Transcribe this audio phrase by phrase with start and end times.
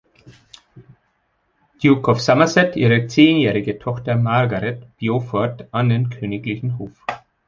[1.83, 7.05] Duke of Somerset ihre zehnjährige Tochter Margaret Beaufort an den königlichen Hof.